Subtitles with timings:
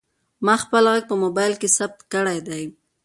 [0.45, 2.63] ما خپل غږ په موبایل کې ثبت کړی دی.